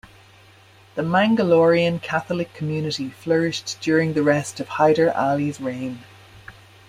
[0.95, 5.99] The Mangalorean Catholic community flourished during the rest of Hyder Ali's reign.